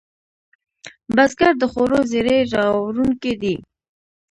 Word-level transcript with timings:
بزګر 1.15 1.53
د 1.59 1.63
خوړو 1.71 1.99
زېری 2.11 2.37
راوړونکی 2.53 3.33
دی 3.41 3.55